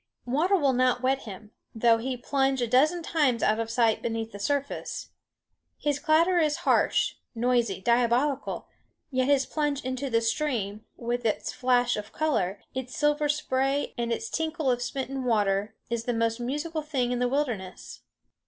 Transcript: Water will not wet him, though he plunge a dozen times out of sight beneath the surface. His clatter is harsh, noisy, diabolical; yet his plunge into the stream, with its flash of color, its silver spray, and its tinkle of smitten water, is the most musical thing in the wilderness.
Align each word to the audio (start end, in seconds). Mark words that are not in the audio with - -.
Water 0.25 0.55
will 0.55 0.73
not 0.73 1.03
wet 1.03 1.25
him, 1.25 1.51
though 1.75 1.99
he 1.99 2.17
plunge 2.17 2.59
a 2.59 2.65
dozen 2.67 3.03
times 3.03 3.43
out 3.43 3.59
of 3.59 3.69
sight 3.69 4.01
beneath 4.01 4.31
the 4.31 4.39
surface. 4.39 5.09
His 5.77 5.99
clatter 5.99 6.39
is 6.39 6.57
harsh, 6.65 7.17
noisy, 7.35 7.81
diabolical; 7.81 8.67
yet 9.11 9.27
his 9.27 9.45
plunge 9.45 9.85
into 9.85 10.09
the 10.09 10.21
stream, 10.21 10.83
with 10.97 11.23
its 11.23 11.53
flash 11.53 11.97
of 11.97 12.13
color, 12.13 12.63
its 12.73 12.97
silver 12.97 13.29
spray, 13.29 13.93
and 13.95 14.11
its 14.11 14.27
tinkle 14.31 14.71
of 14.71 14.81
smitten 14.81 15.23
water, 15.23 15.75
is 15.91 16.05
the 16.05 16.13
most 16.13 16.39
musical 16.39 16.81
thing 16.81 17.11
in 17.11 17.19
the 17.19 17.29
wilderness. 17.29 18.01